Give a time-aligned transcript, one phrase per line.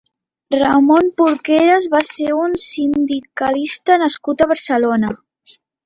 [0.61, 5.19] Ramon Porqueras va ser un sindicalista nascut a Barcelona.